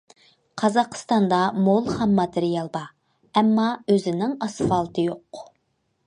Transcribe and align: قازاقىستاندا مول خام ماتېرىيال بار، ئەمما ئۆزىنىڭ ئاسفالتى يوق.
قازاقىستاندا 0.59 1.41
مول 1.65 1.91
خام 1.97 2.15
ماتېرىيال 2.19 2.71
بار، 2.77 2.87
ئەمما 3.41 3.67
ئۆزىنىڭ 3.93 4.33
ئاسفالتى 4.47 5.05
يوق. 5.09 5.43